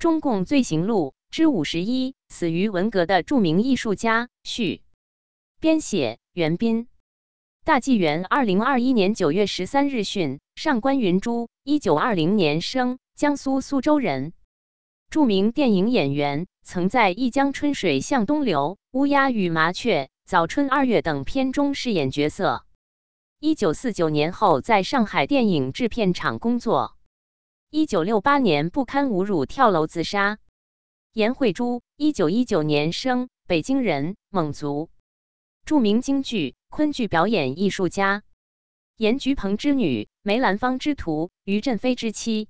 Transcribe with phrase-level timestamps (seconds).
[0.00, 4.30] 中共罪行录之五十一，死于文革的著名艺术家。
[4.42, 4.80] 序
[5.60, 6.88] 编写：袁斌。
[7.66, 14.32] 大纪元二零二一年九月十三日讯：上官云珠，一九二零年生，江苏苏州人，
[15.10, 22.64] 著名电影演员，曾在《一江春水向东流》《乌鸦与麻雀》《早春二月》等片中饰演角色。
[23.38, 26.96] 一九四九年后，在上海电影制片厂工作。
[27.72, 30.40] 一九六八年不堪侮辱跳楼自杀。
[31.12, 34.90] 颜慧珠，一九一九年生，北京人，蒙族，
[35.64, 38.24] 著名京剧、昆剧表演艺术家。
[38.96, 42.48] 严菊鹏之女，梅兰芳之徒，于振飞之妻。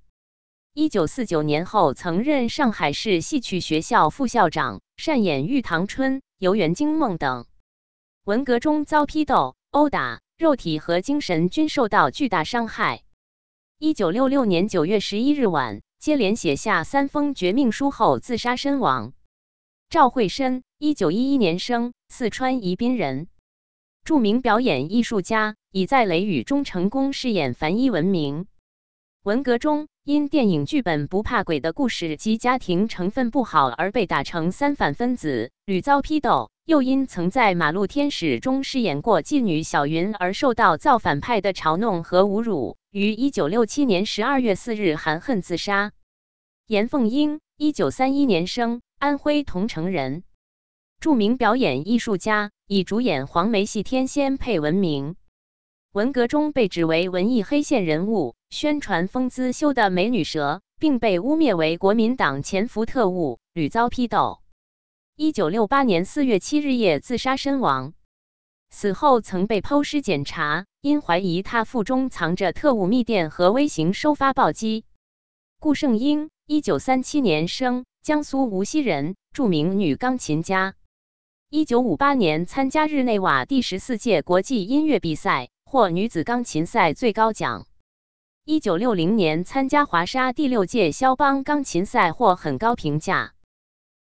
[0.72, 7.44] 一九四九年后，曾任上海市戏曲学校副校长，擅演《玉堂春》《游园惊梦》等。
[8.24, 13.02] 文革中遭批斗、殴打，肉体和精神均受到巨大伤害。
[13.82, 19.14] 一九六六年九月十一日晚，接连写下三封绝命书后自杀身亡。
[19.88, 23.28] 赵慧深，一九一一年生，四川宜宾人，
[24.04, 28.44] 著名表演艺术家，以在《雷雨》中成功饰演樊一闻名。
[29.22, 36.50] 文革中，因电影剧本不怕鬼的故事及家庭成分不好而被打成三反分子，屡遭批斗。
[36.70, 42.76] 又因曾在《马路天使》中饰演过妓女小云而受到造反派的嘲弄和侮辱。
[42.92, 45.90] 于一九六七年十二月四日含恨自杀。
[46.68, 50.22] 严凤英，一九三一年生，安徽桐城人，
[51.00, 55.16] 著名表演艺术家，以主演黄梅戏《天仙配》闻名。
[55.90, 64.39] 文革中被指为文艺黑线人物，宣传风姿修的美女蛇，并被污蔑为国民党潜伏特务，屡遭批斗。
[65.22, 67.92] 一九六八年四月七日夜自杀身亡。
[68.70, 74.86] 死后曾被剖尸检查，因怀疑他腹中藏着特务密电和微型收发报机。
[75.58, 80.74] 顾胜英，一九三七年生，江苏无锡人，著名女钢琴家。
[81.50, 87.66] 一九五八年参加日内瓦第十四届国际音乐比赛，获女子钢琴赛最高奖。
[88.46, 93.34] 一九六零年参加华沙第六届肖邦钢琴赛，获很高评价。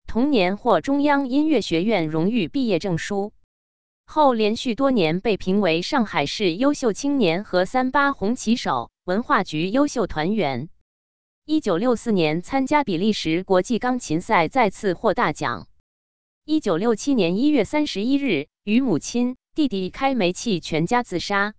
[0.08, 3.34] 同年获中央音乐学院荣誉毕业证书。
[4.06, 10.70] 后连续多年被评为上海市优秀青年和三八红旗手、文化局优秀团员。
[11.46, 15.68] 一九六四年参加比利时国际钢琴赛，再次获大奖。
[16.46, 21.54] 一九六七年一月三十一日，与母亲、弟弟开煤气，全家自杀。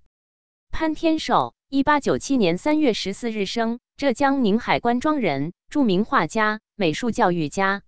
[0.70, 7.82] 潘天寿，一八九七年三月十四日生，浙江宁海关庄人，著名画家、美术教育家。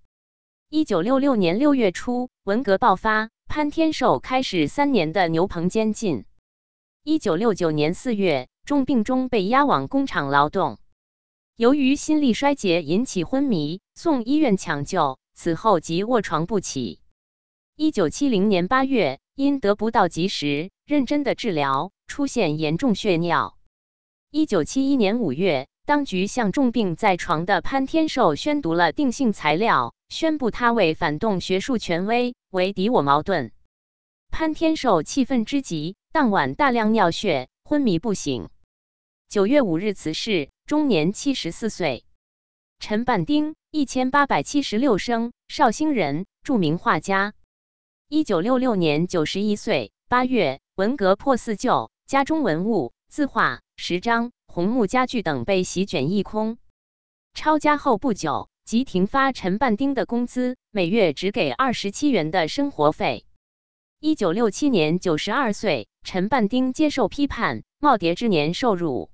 [0.72, 3.30] 一九六六年六月初，文革爆发。
[3.48, 6.26] 潘天寿开始三年的牛棚监禁。
[7.02, 10.78] 一九六九年四月，重病中被押往工厂劳动，
[11.56, 17.00] 由于心力衰竭引起昏迷，送医院抢救，此后即卧床不起。
[17.74, 23.56] 一九七零年八月，因得不到及时、认真的治疗，出现严重血尿。
[24.30, 29.96] 一九七一年五月，当局向重病在床的潘天寿宣读了定性材料。
[30.10, 33.52] 宣布他为反动学术权威，为敌我矛盾。
[34.32, 38.50] 潘天寿气愤之极，当晚大量尿血，昏迷不醒。
[39.28, 42.04] 九月五日辞世，终年七十四岁。
[42.80, 47.32] 陈半丁，一千八百七十六生，绍兴人，著名画家。
[48.08, 49.92] 一九六六年九十一岁。
[50.08, 56.58] 八月，文革破四旧，家中文物、字画、时章、红木家具等被席卷一空。
[57.32, 58.49] 抄家后不久。
[58.70, 63.24] 即停发陈半丁的工资，每月只给二十七元的生活费。
[63.98, 69.10] 一九六七年，九十二岁，陈半丁接受批判，耄耋之年受辱。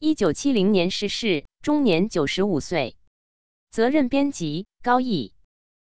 [0.00, 2.96] 一九七零年逝世，终年九十五岁。
[3.70, 5.32] 责任编辑：高毅。